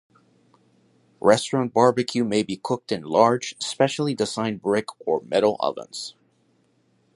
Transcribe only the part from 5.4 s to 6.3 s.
ovens.